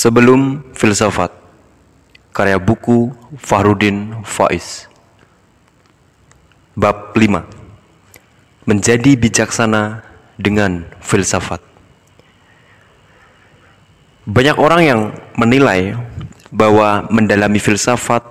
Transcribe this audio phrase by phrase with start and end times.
[0.00, 1.28] Sebelum Filsafat
[2.32, 4.88] Karya buku Fahrudin Faiz.
[6.72, 10.00] Bab 5 Menjadi bijaksana
[10.40, 11.60] dengan filsafat.
[14.24, 15.00] Banyak orang yang
[15.36, 15.92] menilai
[16.48, 18.24] bahwa mendalami filsafat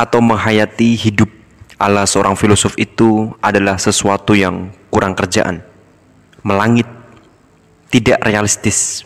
[0.00, 1.28] atau menghayati hidup
[1.76, 5.60] ala seorang filosof itu adalah sesuatu yang kurang kerjaan,
[6.40, 6.88] melangit,
[7.92, 9.04] tidak realistis,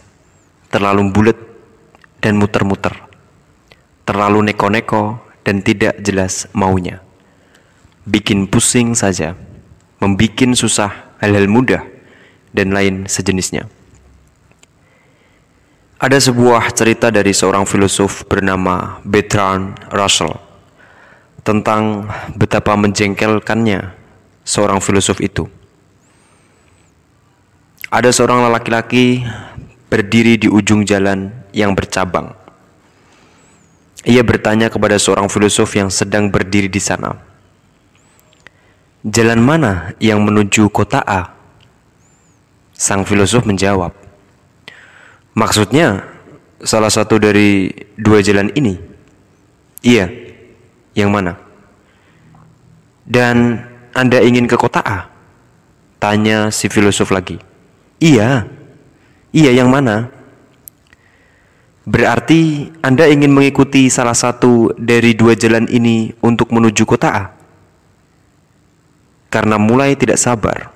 [0.71, 1.44] terlalu bulat
[2.25, 2.97] dan muter-muter,
[4.09, 7.05] terlalu neko-neko dan tidak jelas maunya.
[8.09, 9.37] Bikin pusing saja,
[10.01, 11.85] membikin susah hal-hal mudah,
[12.57, 13.69] dan lain sejenisnya.
[16.01, 20.33] Ada sebuah cerita dari seorang filosof bernama Bertrand Russell
[21.45, 22.09] tentang
[22.41, 23.93] betapa menjengkelkannya
[24.49, 25.45] seorang filosof itu.
[27.93, 29.23] Ada seorang laki-laki
[29.93, 32.35] berdiri di ujung jalan yang bercabang.
[34.05, 37.17] Ia bertanya kepada seorang filosof yang sedang berdiri di sana.
[39.07, 41.33] Jalan mana yang menuju kota A?
[42.75, 43.95] Sang filosof menjawab,
[45.35, 46.03] Maksudnya,
[46.63, 48.79] salah satu dari dua jalan ini.
[49.83, 50.11] Iya,
[50.95, 51.39] yang mana?
[53.07, 53.63] Dan
[53.95, 55.11] Anda ingin ke kota A?
[55.99, 57.39] Tanya si filosof lagi.
[57.99, 58.47] Iya,
[59.35, 60.15] Iya, yang mana?
[61.85, 67.25] Berarti Anda ingin mengikuti salah satu dari dua jalan ini untuk menuju kota A?
[69.29, 70.73] Karena mulai tidak sabar.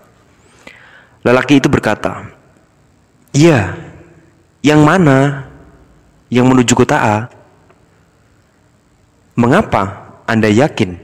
[1.24, 2.28] Lelaki itu berkata,
[3.32, 3.72] Iya,
[4.60, 5.48] yang mana?
[6.28, 7.16] Yang menuju kota A?
[9.32, 11.00] Mengapa Anda yakin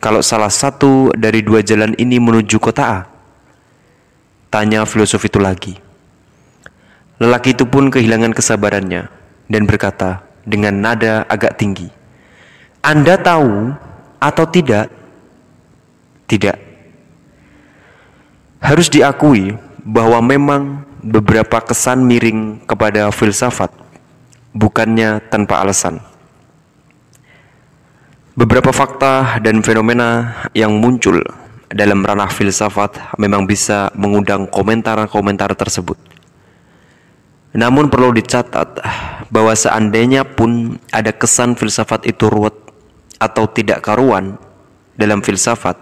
[0.00, 3.00] kalau salah satu dari dua jalan ini menuju kota A?
[4.48, 5.76] Tanya filosof itu lagi.
[7.20, 9.21] Lelaki itu pun kehilangan kesabarannya
[9.52, 11.92] dan berkata dengan nada agak tinggi,
[12.80, 13.76] "Anda tahu
[14.16, 14.88] atau tidak?"
[16.24, 16.56] Tidak.
[18.64, 19.52] Harus diakui
[19.84, 23.68] bahwa memang beberapa kesan miring kepada filsafat,
[24.56, 26.00] bukannya tanpa alasan.
[28.32, 31.20] Beberapa fakta dan fenomena yang muncul
[31.68, 36.11] dalam ranah filsafat memang bisa mengundang komentar-komentar tersebut.
[37.52, 38.80] Namun perlu dicatat
[39.28, 42.56] bahwa seandainya pun ada kesan filsafat itu ruwet
[43.20, 44.40] atau tidak karuan
[44.96, 45.76] dalam filsafat,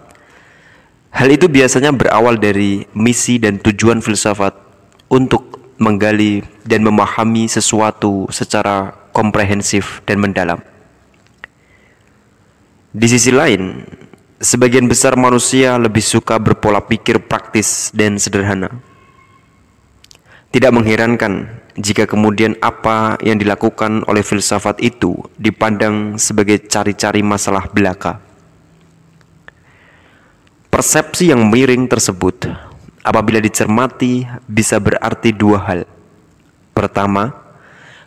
[1.15, 4.51] hal itu biasanya berawal dari misi dan tujuan filsafat
[5.07, 10.59] untuk menggali dan memahami sesuatu secara komprehensif dan mendalam.
[12.91, 13.87] Di sisi lain,
[14.43, 18.67] sebagian besar manusia lebih suka berpola pikir praktis dan sederhana.
[20.51, 28.19] Tidak mengherankan jika kemudian apa yang dilakukan oleh filsafat itu dipandang sebagai cari-cari masalah belaka.
[30.71, 32.47] Persepsi yang miring tersebut
[33.03, 35.81] apabila dicermati bisa berarti dua hal.
[36.71, 37.35] Pertama,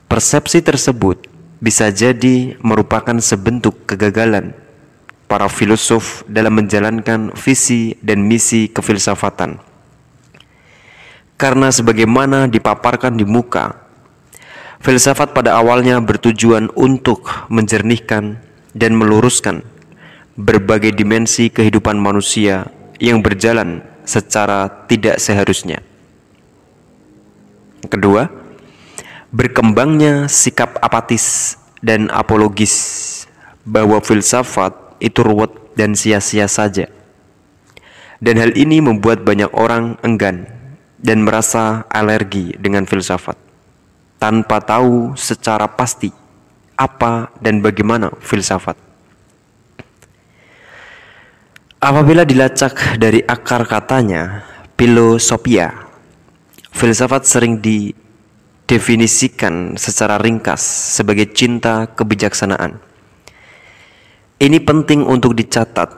[0.09, 1.29] persepsi tersebut
[1.61, 4.57] bisa jadi merupakan sebentuk kegagalan
[5.29, 9.74] para filosof dalam menjalankan visi dan misi kefilsafatan
[11.35, 13.75] karena sebagaimana dipaparkan di muka,
[14.79, 18.39] filsafat pada awalnya bertujuan untuk menjernihkan
[18.75, 19.67] dan meluruskan
[20.35, 22.67] berbagai dimensi kehidupan manusia
[22.99, 25.83] yang berjalan secara tidak seharusnya.
[27.87, 28.27] Kedua,
[29.31, 33.27] berkembangnya sikap apatis dan apologis
[33.67, 36.89] bahwa filsafat itu ruwet dan sia-sia saja.
[38.23, 40.49] Dan hal ini membuat banyak orang enggan
[41.05, 43.37] dan merasa alergi dengan filsafat
[44.17, 46.09] tanpa tahu secara pasti
[46.81, 48.81] apa dan bagaimana filsafat.
[51.85, 54.49] Apabila dilacak dari akar katanya,
[54.81, 55.85] filosofia,
[56.73, 60.65] filsafat sering didefinisikan secara ringkas
[60.97, 62.81] sebagai cinta kebijaksanaan.
[64.41, 65.93] Ini penting untuk dicatat,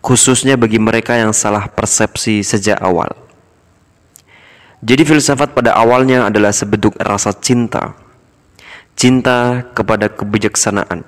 [0.00, 3.25] khususnya bagi mereka yang salah persepsi sejak awal.
[4.86, 7.98] Jadi filsafat pada awalnya adalah sebentuk rasa cinta.
[8.94, 11.02] Cinta kepada kebijaksanaan,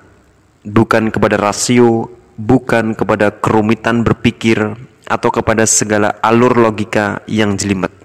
[0.67, 4.75] bukan kepada rasio, bukan kepada kerumitan berpikir
[5.07, 7.95] atau kepada segala alur logika yang jelimet.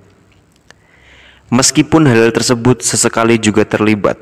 [1.51, 4.17] Meskipun hal tersebut sesekali juga terlibat,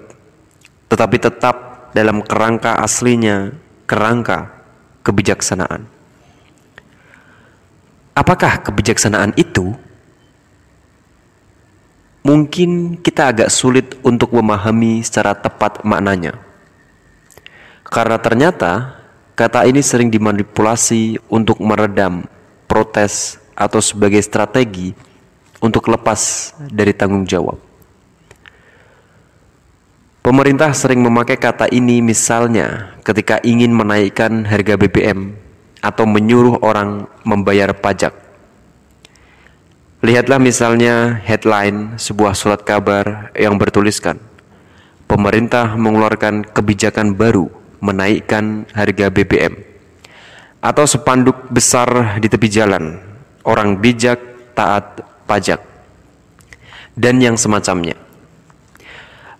[0.88, 3.52] tetapi tetap dalam kerangka aslinya,
[3.84, 4.56] kerangka
[5.04, 5.84] kebijaksanaan.
[8.16, 9.91] Apakah kebijaksanaan itu?
[12.22, 16.38] Mungkin kita agak sulit untuk memahami secara tepat maknanya.
[17.82, 19.02] Karena ternyata
[19.34, 22.24] kata ini sering dimanipulasi untuk meredam
[22.70, 24.96] protes atau sebagai strategi
[25.60, 27.60] untuk lepas dari tanggung jawab.
[30.22, 35.34] Pemerintah sering memakai kata ini misalnya ketika ingin menaikkan harga BBM
[35.82, 38.21] atau menyuruh orang membayar pajak.
[40.02, 44.18] Lihatlah misalnya headline sebuah surat kabar yang bertuliskan
[45.06, 47.46] Pemerintah mengeluarkan kebijakan baru
[47.78, 49.54] menaikkan harga BBM
[50.58, 52.98] atau sepanduk besar di tepi jalan
[53.46, 54.18] orang bijak
[54.58, 55.62] taat pajak.
[56.98, 57.94] Dan yang semacamnya.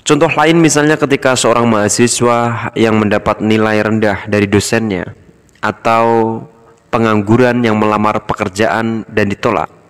[0.07, 5.11] Contoh lain misalnya ketika seorang mahasiswa yang mendapat nilai rendah dari dosennya
[5.59, 6.39] atau
[6.95, 9.82] pengangguran yang melamar pekerjaan dan ditolak,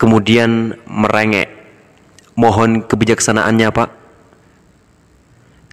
[0.00, 1.52] kemudian merengek,
[2.32, 3.90] mohon kebijaksanaannya Pak.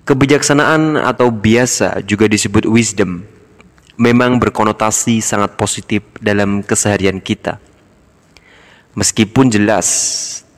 [0.03, 3.23] Kebijaksanaan atau biasa juga disebut wisdom,
[3.95, 7.59] memang berkonotasi sangat positif dalam keseharian kita.
[8.99, 9.87] Meskipun jelas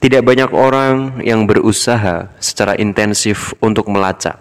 [0.02, 4.38] tidak banyak orang yang berusaha secara intensif untuk melacak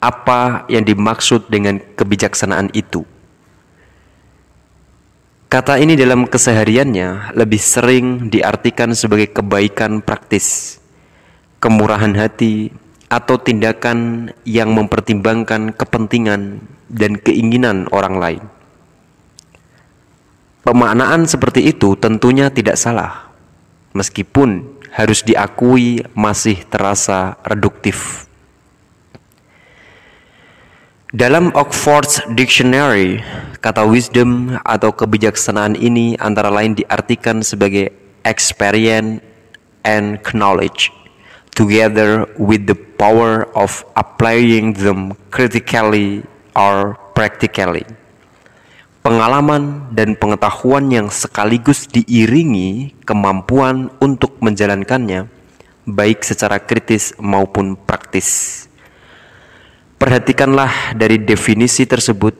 [0.00, 3.04] apa yang dimaksud dengan kebijaksanaan itu.
[5.56, 10.76] Kata ini dalam kesehariannya lebih sering diartikan sebagai kebaikan praktis,
[11.64, 12.68] kemurahan hati,
[13.08, 16.60] atau tindakan yang mempertimbangkan kepentingan
[16.92, 18.44] dan keinginan orang lain.
[20.60, 23.32] Pemaknaan seperti itu tentunya tidak salah
[23.96, 24.60] meskipun
[24.92, 28.25] harus diakui masih terasa reduktif.
[31.16, 33.24] Dalam Oxford's Dictionary,
[33.64, 37.88] kata wisdom atau kebijaksanaan ini antara lain diartikan sebagai
[38.28, 39.24] experience
[39.88, 40.92] and knowledge
[41.56, 46.20] together with the power of applying them critically
[46.52, 47.88] or practically
[49.00, 55.30] pengalaman dan pengetahuan yang sekaligus diiringi kemampuan untuk menjalankannya,
[55.86, 58.65] baik secara kritis maupun praktis.
[59.96, 62.36] Perhatikanlah dari definisi tersebut,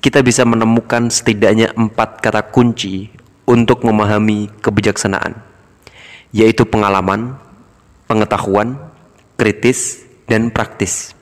[0.00, 3.12] kita bisa menemukan setidaknya empat kata kunci
[3.44, 5.36] untuk memahami kebijaksanaan,
[6.32, 7.36] yaitu pengalaman,
[8.08, 8.80] pengetahuan,
[9.36, 11.12] kritis, dan praktis.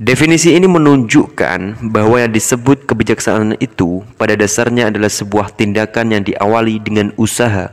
[0.00, 6.80] Definisi ini menunjukkan bahwa yang disebut kebijaksanaan itu pada dasarnya adalah sebuah tindakan yang diawali
[6.80, 7.68] dengan usaha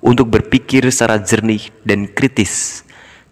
[0.00, 2.83] untuk berpikir secara jernih dan kritis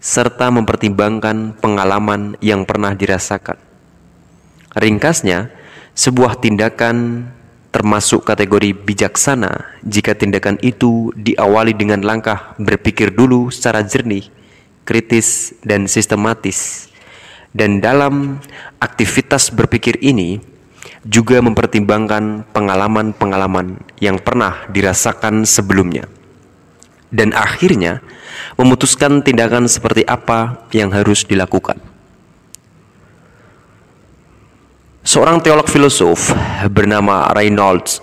[0.03, 3.55] serta mempertimbangkan pengalaman yang pernah dirasakan.
[4.75, 5.55] Ringkasnya,
[5.95, 7.29] sebuah tindakan
[7.71, 14.27] termasuk kategori bijaksana jika tindakan itu diawali dengan langkah berpikir dulu secara jernih,
[14.83, 16.91] kritis, dan sistematis
[17.53, 18.41] dan dalam
[18.81, 20.41] aktivitas berpikir ini
[21.05, 26.09] juga mempertimbangkan pengalaman-pengalaman yang pernah dirasakan sebelumnya.
[27.13, 28.01] Dan akhirnya
[28.57, 31.77] memutuskan tindakan seperti apa yang harus dilakukan.
[35.05, 36.33] Seorang teolog filosof
[36.73, 38.01] bernama Reynolds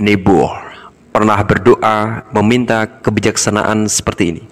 [0.00, 0.54] Niebuhr
[1.12, 4.44] pernah berdoa meminta kebijaksanaan seperti ini.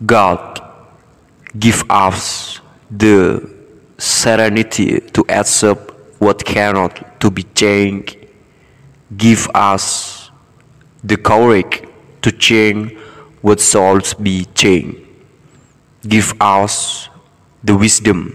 [0.00, 0.64] God
[1.58, 2.56] give us
[2.88, 3.42] the
[3.98, 8.18] serenity to accept what cannot to be changed
[9.16, 10.30] give us
[11.02, 11.86] the courage
[12.24, 12.96] to change
[13.44, 14.96] what souls be changed
[16.08, 17.06] give us
[17.60, 18.32] the wisdom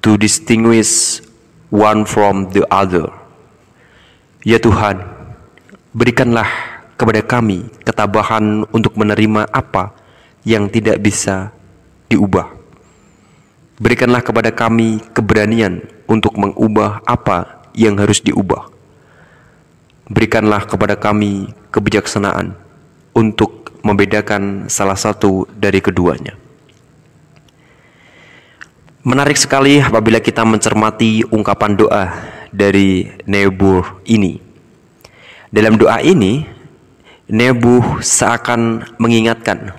[0.00, 1.20] to distinguish
[1.68, 3.04] one from the other
[4.40, 5.04] ya Tuhan
[5.92, 6.48] berikanlah
[6.96, 9.92] kepada kami ketabahan untuk menerima apa
[10.48, 11.52] yang tidak bisa
[12.08, 12.56] diubah.
[13.76, 18.72] Berikanlah kepada kami keberanian untuk mengubah apa yang harus diubah.
[20.08, 22.56] Berikanlah kepada kami kebijaksanaan
[23.16, 26.36] untuk membedakan salah satu dari keduanya.
[29.06, 32.04] Menarik sekali apabila kita mencermati ungkapan doa
[32.52, 34.42] dari Nebuh ini.
[35.48, 36.44] Dalam doa ini,
[37.30, 39.72] Nebuh seakan mengingatkan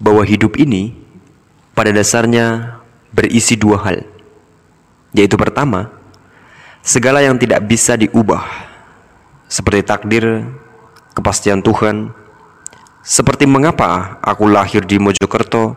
[0.00, 0.96] bahwa hidup ini
[1.76, 2.76] pada dasarnya
[3.12, 4.04] berisi dua hal,
[5.12, 5.92] yaitu pertama,
[6.80, 8.44] segala yang tidak bisa diubah,
[9.48, 10.44] seperti takdir,
[11.12, 12.17] kepastian Tuhan,
[13.08, 15.72] seperti mengapa aku lahir di Mojokerto,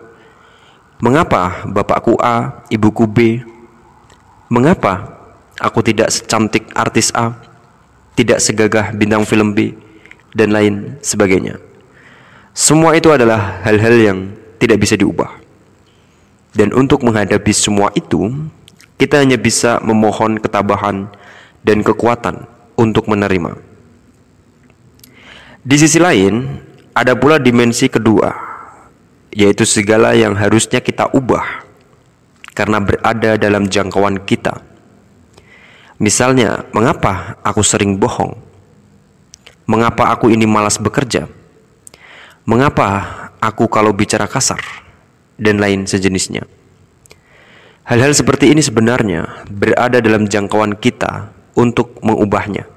[1.00, 3.40] mengapa bapakku A, ibuku B,
[4.52, 5.16] mengapa
[5.56, 7.40] aku tidak secantik artis A,
[8.20, 9.72] tidak segagah bintang film B,
[10.36, 11.56] dan lain sebagainya.
[12.52, 14.20] Semua itu adalah hal-hal yang
[14.60, 15.40] tidak bisa diubah.
[16.52, 18.28] Dan untuk menghadapi semua itu,
[19.00, 21.08] kita hanya bisa memohon ketabahan
[21.64, 22.44] dan kekuatan
[22.76, 23.56] untuk menerima.
[25.64, 26.60] Di sisi lain,
[26.92, 28.32] ada pula dimensi kedua,
[29.32, 31.64] yaitu segala yang harusnya kita ubah
[32.52, 34.60] karena berada dalam jangkauan kita.
[36.02, 38.34] Misalnya, mengapa aku sering bohong?
[39.70, 41.30] Mengapa aku ini malas bekerja?
[42.44, 43.06] Mengapa
[43.38, 44.60] aku kalau bicara kasar?
[45.42, 46.46] Dan lain sejenisnya.
[47.88, 52.70] Hal-hal seperti ini sebenarnya berada dalam jangkauan kita untuk mengubahnya.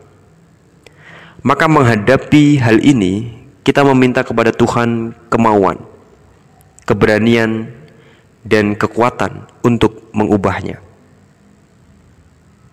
[1.45, 5.81] Maka menghadapi hal ini, kita meminta kepada Tuhan kemauan,
[6.85, 7.73] keberanian,
[8.45, 10.79] dan kekuatan untuk mengubahnya.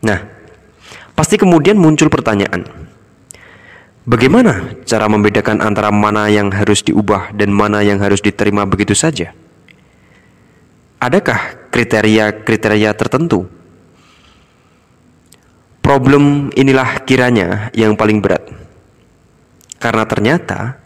[0.03, 0.19] Nah,
[1.15, 2.67] pasti kemudian muncul pertanyaan,
[4.01, 9.29] Bagaimana cara membedakan antara mana yang harus diubah dan mana yang harus diterima begitu saja?
[10.98, 13.45] Adakah kriteria-kriteria tertentu?
[15.86, 18.41] Problem inilah kiranya yang paling berat.
[19.77, 20.80] Karena ternyata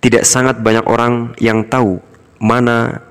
[0.00, 2.00] tidak sangat banyak orang yang tahu
[2.40, 3.04] mana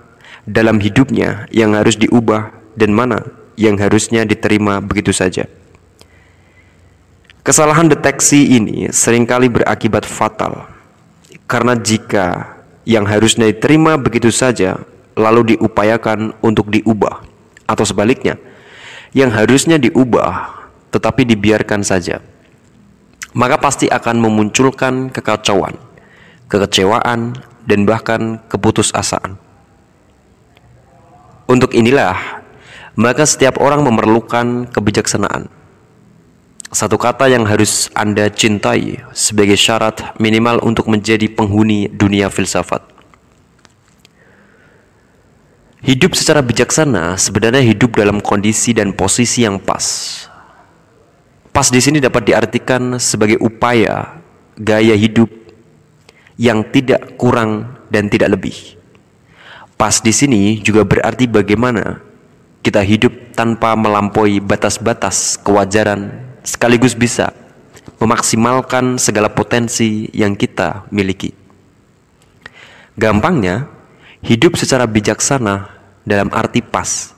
[0.49, 3.21] dalam hidupnya yang harus diubah dan mana
[3.53, 5.45] yang harusnya diterima begitu saja.
[7.45, 10.69] Kesalahan deteksi ini sering kali berakibat fatal.
[11.49, 14.77] Karena jika yang harusnya diterima begitu saja
[15.17, 17.25] lalu diupayakan untuk diubah.
[17.69, 18.37] Atau sebaliknya
[19.13, 20.57] yang harusnya diubah
[20.89, 22.21] tetapi dibiarkan saja
[23.37, 25.77] maka pasti akan memunculkan kekacauan,
[26.49, 29.37] kekecewaan dan bahkan keputusasaan.
[31.45, 32.43] Untuk inilah
[32.99, 35.59] maka setiap orang memerlukan kebijaksanaan
[36.69, 42.85] satu kata yang harus Anda cintai sebagai syarat minimal untuk menjadi penghuni dunia filsafat.
[45.81, 49.81] Hidup secara bijaksana sebenarnya hidup dalam kondisi dan posisi yang pas.
[51.49, 54.21] Pas di sini dapat diartikan sebagai upaya
[54.53, 55.38] gaya hidup
[56.39, 58.55] yang tidak kurang dan tidak lebih.
[59.75, 61.99] Pas di sini juga berarti bagaimana
[62.63, 66.15] kita hidup tanpa melampaui batas-batas kewajaran
[66.47, 67.35] sekaligus bisa
[67.99, 71.35] memaksimalkan segala potensi yang kita miliki.
[72.95, 73.67] Gampangnya,
[74.23, 75.71] hidup secara bijaksana
[76.07, 77.15] dalam arti pas.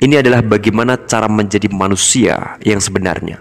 [0.00, 3.40] Ini adalah bagaimana cara menjadi manusia yang sebenarnya.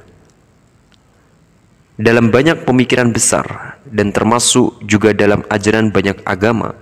[2.00, 6.74] Dalam banyak pemikiran besar dan termasuk juga dalam ajaran banyak agama,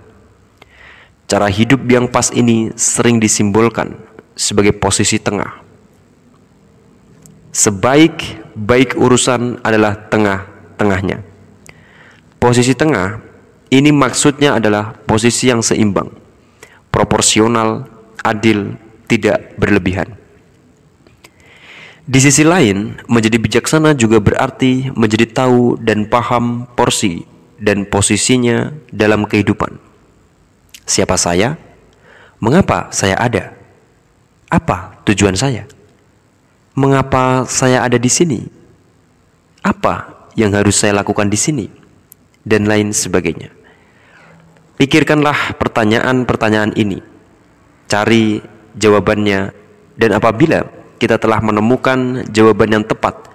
[1.28, 4.00] cara hidup yang pas ini sering disimbolkan
[4.32, 5.62] sebagai posisi tengah
[7.52, 11.20] sebaik-baik urusan adalah tengah-tengahnya.
[12.40, 13.20] Posisi tengah
[13.70, 16.10] ini maksudnya adalah posisi yang seimbang,
[16.90, 17.86] proporsional,
[18.24, 18.74] adil,
[19.06, 20.16] tidak berlebihan.
[22.02, 27.22] Di sisi lain, menjadi bijaksana juga berarti menjadi tahu dan paham porsi
[27.62, 29.78] dan posisinya dalam kehidupan.
[30.82, 31.54] Siapa saya?
[32.42, 33.54] Mengapa saya ada?
[34.50, 35.70] Apa tujuan saya?
[36.72, 38.40] mengapa saya ada di sini?
[39.62, 41.66] Apa yang harus saya lakukan di sini?
[42.42, 43.54] Dan lain sebagainya.
[44.80, 46.98] Pikirkanlah pertanyaan-pertanyaan ini.
[47.86, 48.42] Cari
[48.74, 49.54] jawabannya
[49.94, 50.66] dan apabila
[51.02, 53.26] kita telah menemukan jawaban yang tepat,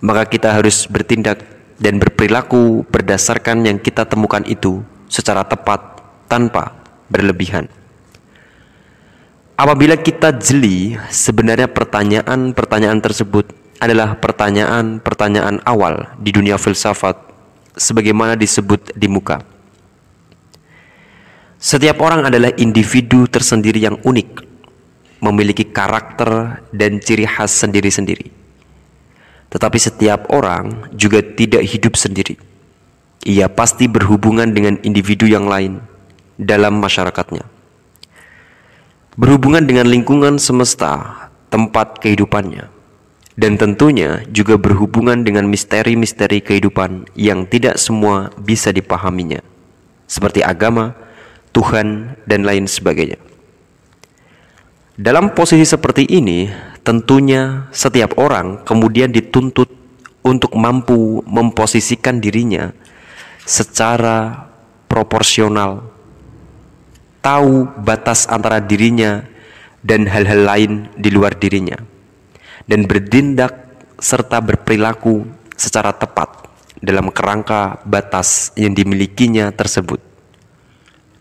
[0.00, 1.44] maka kita harus bertindak
[1.76, 6.00] dan berperilaku berdasarkan yang kita temukan itu secara tepat
[6.32, 6.72] tanpa
[7.12, 7.68] berlebihan.
[9.52, 13.52] Apabila kita jeli, sebenarnya pertanyaan-pertanyaan tersebut
[13.84, 17.20] adalah pertanyaan-pertanyaan awal di dunia filsafat
[17.76, 19.44] sebagaimana disebut di muka.
[21.58, 24.47] Setiap orang adalah individu tersendiri yang unik,
[25.18, 28.30] memiliki karakter dan ciri khas sendiri-sendiri.
[29.48, 32.36] Tetapi setiap orang juga tidak hidup sendiri.
[33.26, 35.82] Ia pasti berhubungan dengan individu yang lain
[36.38, 37.58] dalam masyarakatnya
[39.18, 42.70] berhubungan dengan lingkungan semesta, tempat kehidupannya,
[43.34, 49.42] dan tentunya juga berhubungan dengan misteri-misteri kehidupan yang tidak semua bisa dipahaminya,
[50.06, 50.94] seperti agama,
[51.50, 53.18] Tuhan, dan lain sebagainya.
[54.98, 56.50] Dalam posisi seperti ini,
[56.82, 59.70] tentunya setiap orang kemudian dituntut
[60.26, 62.74] untuk mampu memposisikan dirinya
[63.46, 64.50] secara
[64.90, 65.86] proporsional
[67.22, 69.22] tahu batas antara dirinya
[69.86, 71.78] dan hal-hal lain di luar dirinya,
[72.66, 73.54] dan bertindak
[74.02, 76.50] serta berperilaku secara tepat
[76.82, 80.02] dalam kerangka batas yang dimilikinya tersebut.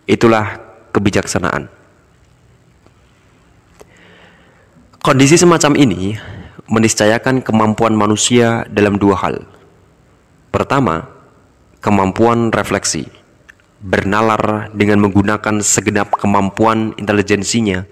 [0.09, 1.76] Itulah kebijaksanaan.
[5.07, 6.19] Kondisi semacam ini
[6.67, 9.39] meniscayakan kemampuan manusia dalam dua hal.
[10.51, 11.07] Pertama,
[11.79, 13.07] kemampuan refleksi,
[13.79, 17.87] bernalar dengan menggunakan segenap kemampuan intelijensinya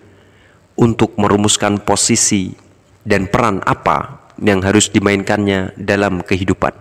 [0.76, 2.52] untuk merumuskan posisi
[3.08, 6.76] dan peran apa yang harus dimainkannya dalam kehidupan.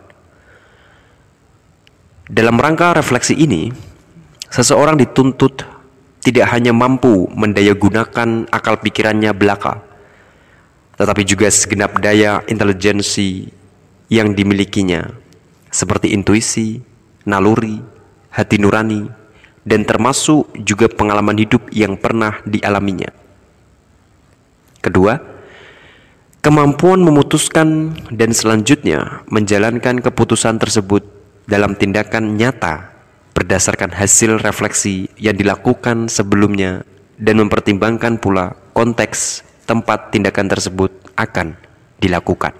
[2.27, 3.71] Dalam rangka refleksi ini,
[4.51, 5.63] seseorang dituntut
[6.27, 9.94] tidak hanya mampu mendayagunakan akal pikirannya belaka,
[10.95, 13.51] tetapi juga segenap daya intelijensi
[14.13, 15.11] yang dimilikinya,
[15.71, 16.79] seperti intuisi,
[17.27, 17.83] naluri,
[18.31, 19.09] hati nurani,
[19.65, 23.11] dan termasuk juga pengalaman hidup yang pernah dialaminya.
[24.85, 25.17] Kedua,
[26.45, 31.03] kemampuan memutuskan dan selanjutnya menjalankan keputusan tersebut
[31.49, 32.93] dalam tindakan nyata
[33.33, 36.85] berdasarkan hasil refleksi yang dilakukan sebelumnya
[37.17, 41.57] dan mempertimbangkan pula konteks tempat tindakan tersebut akan
[41.99, 42.53] dilakukan.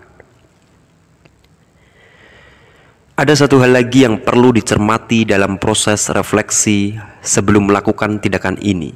[3.15, 8.91] Ada satu hal lagi yang perlu dicermati dalam proses refleksi sebelum melakukan tindakan ini,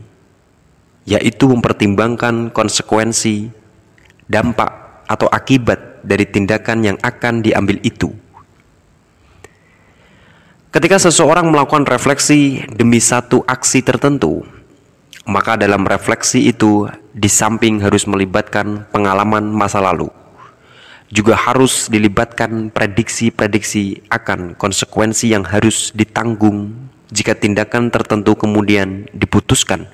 [1.07, 3.47] yaitu mempertimbangkan konsekuensi,
[4.27, 8.11] dampak, atau akibat dari tindakan yang akan diambil itu.
[10.69, 14.45] Ketika seseorang melakukan refleksi demi satu aksi tertentu,
[15.29, 20.09] maka dalam refleksi itu di samping harus melibatkan pengalaman masa lalu,
[21.13, 26.73] juga harus dilibatkan prediksi-prediksi akan konsekuensi yang harus ditanggung
[27.13, 29.85] jika tindakan tertentu kemudian diputuskan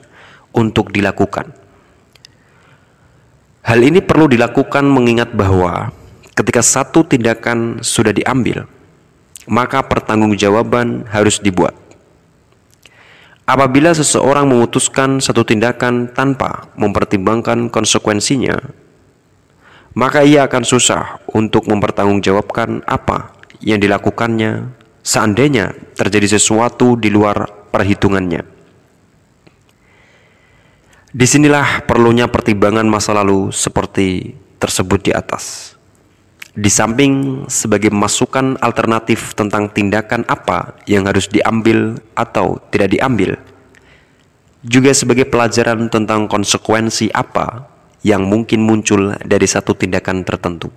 [0.55, 1.51] untuk dilakukan.
[3.67, 5.91] Hal ini perlu dilakukan mengingat bahwa
[6.39, 8.71] ketika satu tindakan sudah diambil,
[9.51, 11.84] maka pertanggungjawaban harus dibuat.
[13.45, 18.57] Apabila seseorang memutuskan satu tindakan tanpa mempertimbangkan konsekuensinya,
[19.93, 24.73] maka ia akan susah untuk mempertanggungjawabkan apa yang dilakukannya
[25.05, 28.41] seandainya terjadi sesuatu di luar perhitungannya.
[31.15, 35.74] Di sinilah perlunya pertimbangan masa lalu seperti tersebut di atas.
[36.55, 43.35] Di samping sebagai masukan alternatif tentang tindakan apa yang harus diambil atau tidak diambil,
[44.63, 47.67] juga sebagai pelajaran tentang konsekuensi apa
[48.07, 50.71] yang mungkin muncul dari satu tindakan tertentu.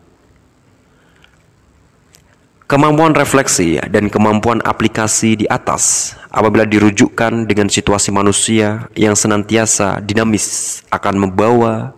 [2.66, 10.82] Kemampuan refleksi dan kemampuan aplikasi di atas apabila dirujukkan dengan situasi manusia yang senantiasa dinamis
[10.90, 11.94] akan membawa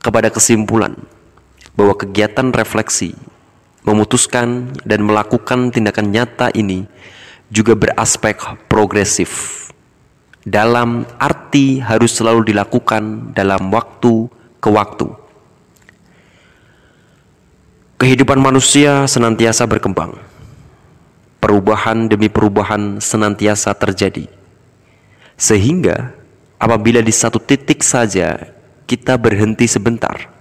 [0.00, 0.96] kepada kesimpulan
[1.74, 3.14] bahwa kegiatan refleksi,
[3.84, 6.84] memutuskan dan melakukan tindakan nyata ini
[7.50, 8.38] juga beraspek
[8.70, 9.58] progresif.
[10.40, 15.08] Dalam arti harus selalu dilakukan dalam waktu ke waktu.
[18.00, 20.16] Kehidupan manusia senantiasa berkembang.
[21.36, 24.24] Perubahan demi perubahan senantiasa terjadi.
[25.36, 26.16] Sehingga
[26.56, 28.56] apabila di satu titik saja
[28.88, 30.39] kita berhenti sebentar,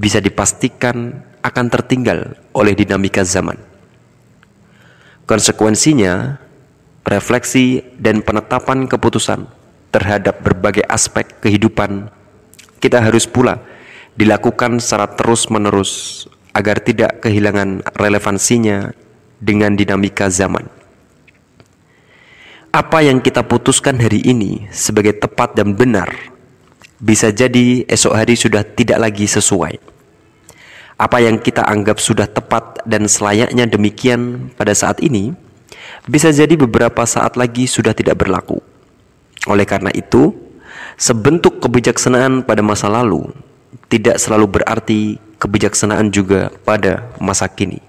[0.00, 3.60] bisa dipastikan akan tertinggal oleh dinamika zaman.
[5.28, 6.40] Konsekuensinya,
[7.04, 9.44] refleksi dan penetapan keputusan
[9.92, 12.08] terhadap berbagai aspek kehidupan
[12.80, 13.60] kita harus pula
[14.16, 16.24] dilakukan secara terus-menerus
[16.56, 18.96] agar tidak kehilangan relevansinya
[19.36, 20.66] dengan dinamika zaman.
[22.70, 26.08] Apa yang kita putuskan hari ini sebagai tepat dan benar
[27.00, 29.80] bisa jadi esok hari sudah tidak lagi sesuai.
[31.00, 35.32] Apa yang kita anggap sudah tepat dan selayaknya demikian pada saat ini,
[36.04, 38.60] bisa jadi beberapa saat lagi sudah tidak berlaku.
[39.48, 40.36] Oleh karena itu,
[41.00, 43.32] sebentuk kebijaksanaan pada masa lalu
[43.88, 47.80] tidak selalu berarti kebijaksanaan juga pada masa kini.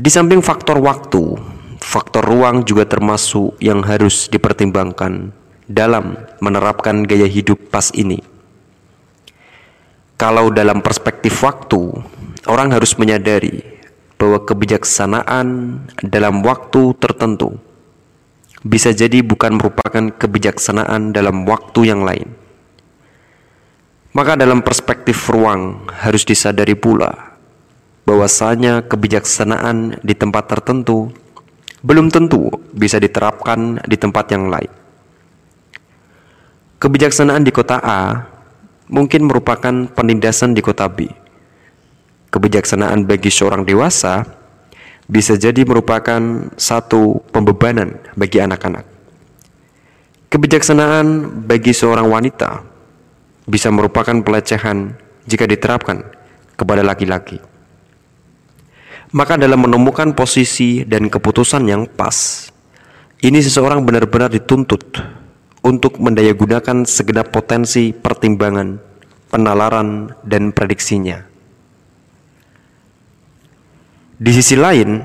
[0.00, 1.36] Di samping faktor waktu,
[1.84, 5.36] faktor ruang juga termasuk yang harus dipertimbangkan
[5.68, 8.24] dalam menerapkan gaya hidup pas ini.
[10.18, 11.92] Kalau dalam perspektif waktu,
[12.48, 13.62] orang harus menyadari
[14.18, 17.54] bahwa kebijaksanaan dalam waktu tertentu
[18.66, 22.26] bisa jadi bukan merupakan kebijaksanaan dalam waktu yang lain.
[24.10, 27.38] Maka dalam perspektif ruang harus disadari pula
[28.02, 31.12] bahwasanya kebijaksanaan di tempat tertentu
[31.84, 34.87] belum tentu bisa diterapkan di tempat yang lain.
[36.78, 38.22] Kebijaksanaan di kota A
[38.86, 41.10] mungkin merupakan penindasan di kota B.
[42.30, 44.22] Kebijaksanaan bagi seorang dewasa
[45.10, 48.86] bisa jadi merupakan satu pembebanan bagi anak-anak.
[50.30, 52.62] Kebijaksanaan bagi seorang wanita
[53.50, 54.94] bisa merupakan pelecehan
[55.26, 56.06] jika diterapkan
[56.54, 57.42] kepada laki-laki.
[59.10, 62.46] Maka dalam menemukan posisi dan keputusan yang pas,
[63.18, 65.17] ini seseorang benar-benar dituntut
[65.62, 68.78] untuk mendayagunakan segenap potensi pertimbangan,
[69.28, 71.24] penalaran, dan prediksinya.
[74.18, 74.98] Di sisi lain,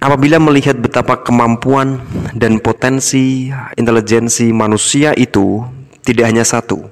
[0.00, 2.00] apabila melihat betapa kemampuan
[2.32, 5.60] dan potensi intelijensi manusia itu
[6.00, 6.88] tidak hanya satu,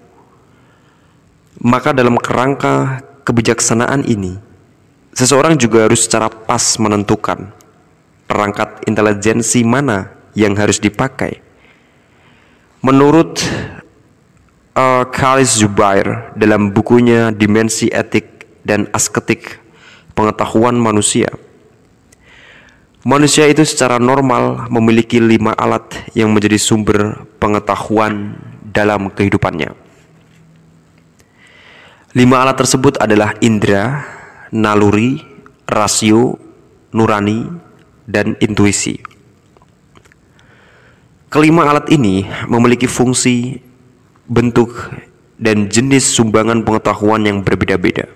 [1.61, 4.37] maka dalam kerangka kebijaksanaan ini,
[5.17, 7.53] seseorang juga harus secara pas menentukan
[8.29, 11.50] perangkat intelijensi mana yang harus dipakai.
[12.81, 13.45] Menurut
[14.73, 19.61] uh, Khalis Zubair dalam bukunya Dimensi Etik dan Asketik
[20.17, 21.29] Pengetahuan Manusia,
[23.05, 29.77] manusia itu secara normal memiliki lima alat yang menjadi sumber pengetahuan dalam kehidupannya.
[32.17, 34.09] Lima alat tersebut adalah indera,
[34.57, 35.21] naluri,
[35.69, 36.41] rasio,
[36.97, 37.45] nurani,
[38.09, 39.10] dan intuisi.
[41.31, 43.63] Kelima alat ini memiliki fungsi,
[44.27, 44.91] bentuk,
[45.39, 48.11] dan jenis sumbangan pengetahuan yang berbeda-beda.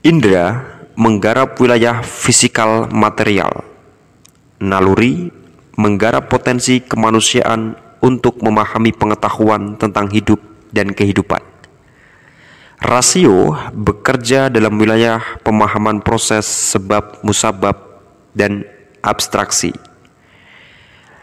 [0.00, 0.64] Indra
[0.96, 3.68] menggarap wilayah fisikal material.
[4.64, 5.28] Naluri
[5.76, 10.40] menggarap potensi kemanusiaan untuk memahami pengetahuan tentang hidup
[10.72, 11.44] dan kehidupan.
[12.80, 17.76] Rasio bekerja dalam wilayah pemahaman proses sebab musabab
[18.32, 18.64] dan
[19.04, 19.91] abstraksi.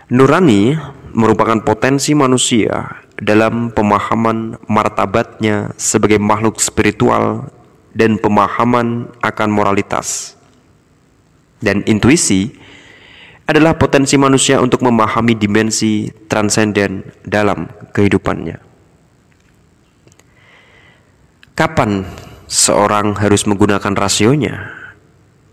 [0.10, 0.74] Nurani
[1.14, 7.54] merupakan potensi manusia dalam pemahaman martabatnya sebagai makhluk spiritual
[7.94, 10.34] dan pemahaman akan moralitas.
[11.62, 12.50] Dan intuisi
[13.46, 18.58] adalah potensi manusia untuk memahami dimensi transenden dalam kehidupannya.
[21.54, 22.02] Kapan
[22.50, 24.74] seorang harus menggunakan rasionya?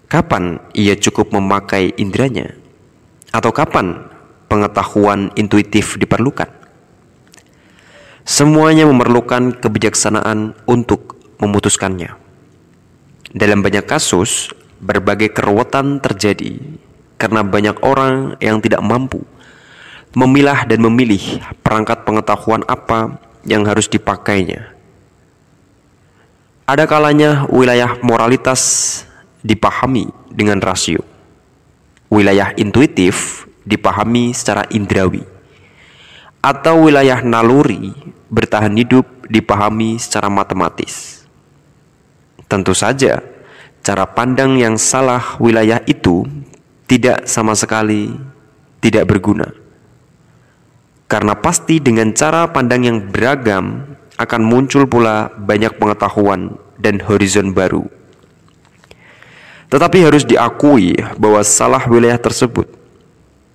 [0.09, 2.57] Kapan ia cukup memakai indranya?
[3.37, 4.16] Atau kapan
[4.47, 6.49] pengetahuan intuitif diperlukan?
[8.27, 12.19] Semuanya memerlukan kebijaksanaan untuk memutuskannya.
[13.31, 14.51] Dalam banyak kasus,
[14.83, 16.59] berbagai keruwetan terjadi
[17.17, 19.25] karena banyak orang yang tidak mampu
[20.17, 24.77] memilah dan memilih perangkat pengetahuan apa yang harus dipakainya
[26.67, 29.03] ada kalanya wilayah moralitas
[29.47, 31.07] dipahami dengan rasio.
[32.11, 35.27] Wilayah intuitif dipahami secara indrawi.
[36.39, 37.91] Atau wilayah naluri
[38.31, 41.27] bertahan hidup dipahami secara matematis.
[42.47, 43.19] Tentu saja,
[43.83, 46.23] cara pandang yang salah wilayah itu
[46.87, 48.15] tidak sama sekali
[48.79, 49.51] tidak berguna.
[51.11, 53.83] Karena pasti dengan cara pandang yang beragam
[54.19, 57.87] akan muncul pula banyak pengetahuan dan horizon baru.
[59.67, 62.71] Tetapi harus diakui bahwa salah wilayah tersebut,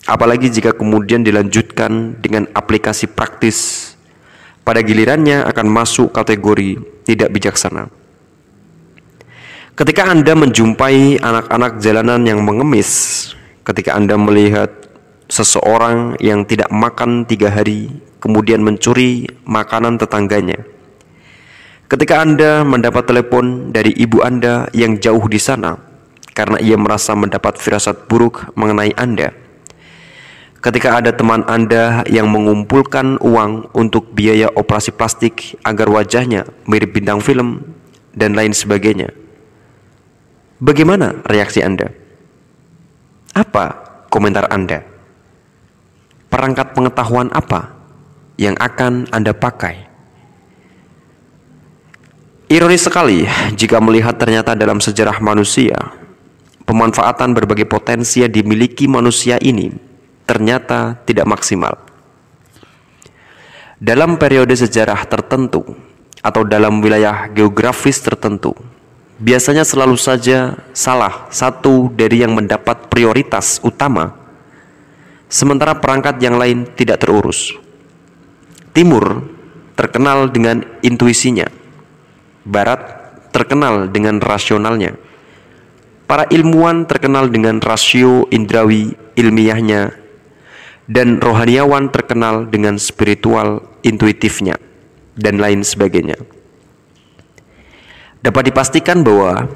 [0.05, 3.91] apalagi jika kemudian dilanjutkan dengan aplikasi praktis,
[4.61, 7.89] pada gilirannya akan masuk kategori tidak bijaksana.
[9.73, 13.33] Ketika Anda menjumpai anak-anak jalanan yang mengemis,
[13.65, 14.69] ketika Anda melihat
[15.31, 17.89] seseorang yang tidak makan tiga hari
[18.21, 20.61] kemudian mencuri makanan tetangganya.
[21.89, 25.75] Ketika Anda mendapat telepon dari ibu Anda yang jauh di sana
[26.31, 29.40] karena ia merasa mendapat firasat buruk mengenai Anda.
[30.61, 37.17] Ketika ada teman Anda yang mengumpulkan uang untuk biaya operasi plastik agar wajahnya mirip bintang
[37.17, 37.65] film
[38.13, 39.09] dan lain sebagainya.
[40.61, 41.89] Bagaimana reaksi Anda?
[43.33, 43.73] Apa
[44.13, 44.85] komentar Anda?
[46.29, 47.73] Perangkat pengetahuan apa
[48.37, 49.89] yang akan Anda pakai.
[52.53, 53.25] Ironis sekali
[53.57, 55.73] jika melihat ternyata dalam sejarah manusia,
[56.69, 59.89] pemanfaatan berbagai potensi yang dimiliki manusia ini
[60.31, 61.75] ternyata tidak maksimal.
[63.75, 65.75] Dalam periode sejarah tertentu
[66.23, 68.55] atau dalam wilayah geografis tertentu,
[69.19, 74.15] biasanya selalu saja salah satu dari yang mendapat prioritas utama,
[75.27, 77.51] sementara perangkat yang lain tidak terurus.
[78.71, 79.27] Timur
[79.75, 81.51] terkenal dengan intuisinya.
[82.47, 82.79] Barat
[83.35, 84.95] terkenal dengan rasionalnya.
[86.07, 90.00] Para ilmuwan terkenal dengan rasio indrawi ilmiahnya
[90.91, 94.59] dan rohaniawan terkenal dengan spiritual intuitifnya
[95.15, 96.19] dan lain sebagainya.
[98.19, 99.47] Dapat dipastikan bahwa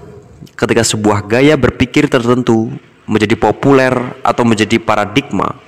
[0.56, 2.72] ketika sebuah gaya berpikir tertentu
[3.04, 3.92] menjadi populer
[4.24, 5.60] atau menjadi paradigma,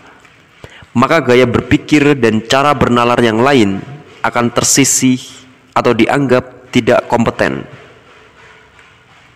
[0.95, 3.83] maka gaya berpikir dan cara bernalar yang lain
[4.23, 5.19] akan tersisih
[5.75, 7.67] atau dianggap tidak kompeten.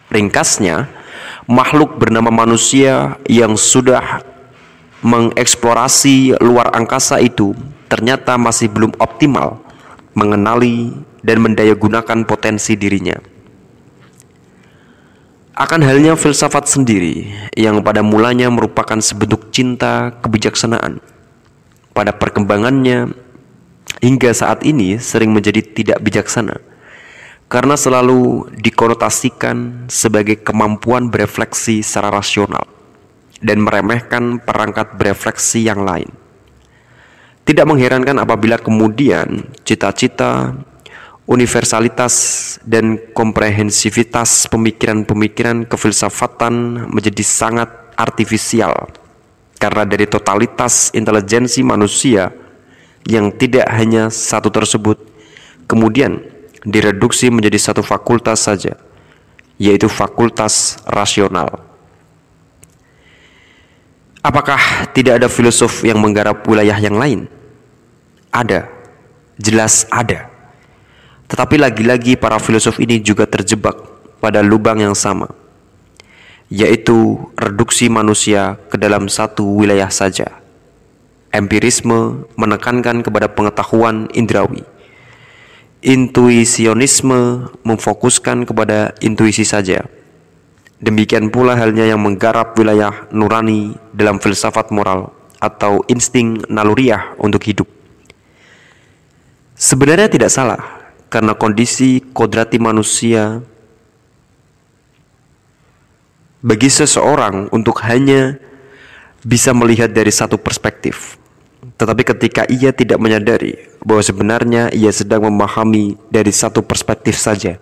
[0.10, 0.90] Ringkasnya,
[1.46, 4.31] makhluk bernama manusia yang sudah
[5.02, 7.58] mengeksplorasi luar angkasa itu
[7.90, 9.58] ternyata masih belum optimal
[10.14, 10.94] mengenali
[11.26, 13.18] dan mendayagunakan potensi dirinya.
[15.58, 21.04] Akan halnya filsafat sendiri yang pada mulanya merupakan sebentuk cinta kebijaksanaan.
[21.92, 23.12] Pada perkembangannya
[24.00, 26.58] hingga saat ini sering menjadi tidak bijaksana
[27.52, 32.64] karena selalu dikonotasikan sebagai kemampuan berefleksi secara rasional
[33.42, 36.08] dan meremehkan perangkat berefleksi yang lain.
[37.42, 40.54] Tidak mengherankan apabila kemudian cita-cita
[41.26, 42.14] universalitas
[42.62, 48.94] dan komprehensivitas pemikiran-pemikiran kefilsafatan menjadi sangat artifisial
[49.62, 52.34] karena dari totalitas intelijensi manusia
[53.06, 54.98] yang tidak hanya satu tersebut
[55.70, 56.20] kemudian
[56.66, 58.78] direduksi menjadi satu fakultas saja
[59.62, 61.71] yaitu fakultas rasional
[64.22, 67.26] Apakah tidak ada filosof yang menggarap wilayah yang lain?
[68.30, 68.70] Ada,
[69.42, 70.30] jelas ada.
[71.26, 73.74] Tetapi lagi-lagi para filosof ini juga terjebak
[74.22, 75.26] pada lubang yang sama,
[76.54, 80.30] yaitu reduksi manusia ke dalam satu wilayah saja.
[81.34, 84.62] Empirisme menekankan kepada pengetahuan indrawi.
[85.82, 89.82] Intuisionisme memfokuskan kepada intuisi saja.
[90.82, 97.70] Demikian pula halnya yang menggarap wilayah nurani dalam filsafat moral atau insting naluriah untuk hidup.
[99.54, 100.58] Sebenarnya tidak salah
[101.06, 103.46] karena kondisi kodrati manusia
[106.42, 108.42] bagi seseorang untuk hanya
[109.22, 111.22] bisa melihat dari satu perspektif.
[111.78, 113.54] Tetapi ketika ia tidak menyadari
[113.86, 117.62] bahwa sebenarnya ia sedang memahami dari satu perspektif saja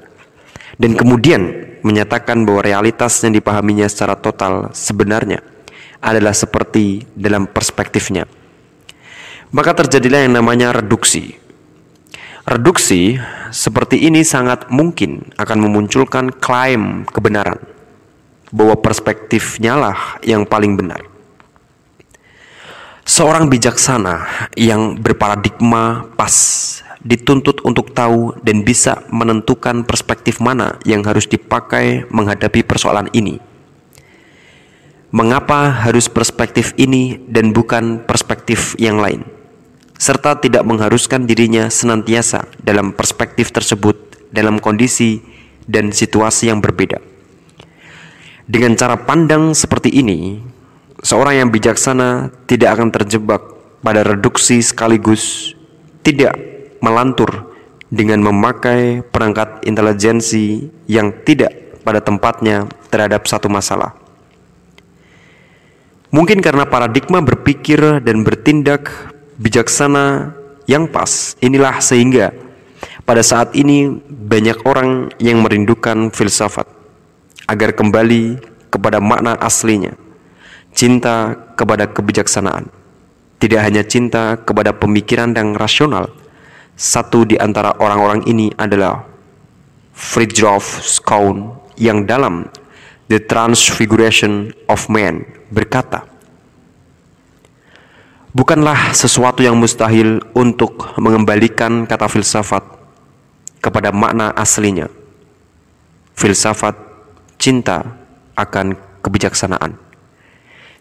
[0.80, 5.44] dan kemudian menyatakan bahwa realitas yang dipahaminya secara total sebenarnya
[6.00, 8.24] adalah seperti dalam perspektifnya.
[9.52, 11.36] Maka terjadilah yang namanya reduksi
[12.50, 13.14] Reduksi
[13.54, 17.62] seperti ini sangat mungkin akan memunculkan klaim kebenaran
[18.50, 20.98] bahwa perspektifnya lah yang paling benar.
[23.06, 26.34] Seorang bijaksana yang berparadigma pas
[27.04, 33.40] dituntut untuk tahu dan bisa menentukan perspektif mana yang harus dipakai menghadapi persoalan ini.
[35.10, 39.40] Mengapa harus perspektif ini dan bukan perspektif yang lain?
[40.00, 44.00] serta tidak mengharuskan dirinya senantiasa dalam perspektif tersebut
[44.32, 45.20] dalam kondisi
[45.68, 47.04] dan situasi yang berbeda.
[48.48, 50.40] Dengan cara pandang seperti ini,
[51.04, 53.44] seorang yang bijaksana tidak akan terjebak
[53.84, 55.54] pada reduksi sekaligus
[56.02, 56.34] tidak
[56.80, 57.56] melantur
[57.90, 63.98] dengan memakai perangkat intelijensi yang tidak pada tempatnya terhadap satu masalah.
[66.10, 68.90] Mungkin karena paradigma berpikir dan bertindak
[69.38, 70.34] bijaksana
[70.66, 71.38] yang pas.
[71.38, 72.34] Inilah sehingga
[73.06, 76.66] pada saat ini banyak orang yang merindukan filsafat
[77.46, 78.38] agar kembali
[78.70, 79.94] kepada makna aslinya.
[80.74, 82.70] Cinta kepada kebijaksanaan.
[83.42, 86.14] Tidak hanya cinta kepada pemikiran yang rasional.
[86.80, 89.04] Satu di antara orang-orang ini adalah
[89.92, 92.48] Friedrich Skaun yang dalam
[93.12, 96.08] The Transfiguration of Man berkata,
[98.32, 102.64] bukanlah sesuatu yang mustahil untuk mengembalikan kata filsafat
[103.60, 104.88] kepada makna aslinya.
[106.16, 106.80] Filsafat
[107.36, 107.84] cinta
[108.40, 109.76] akan kebijaksanaan,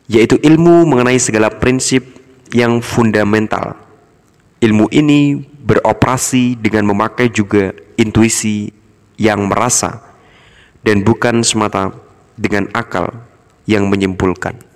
[0.06, 2.06] yaitu ilmu mengenai segala prinsip
[2.54, 3.74] yang fundamental.
[4.62, 8.70] Ilmu ini beroperasi dengan memakai juga intuisi
[9.18, 9.98] yang merasa
[10.86, 11.90] dan bukan semata
[12.38, 13.10] dengan akal
[13.66, 14.67] yang menyimpulkan.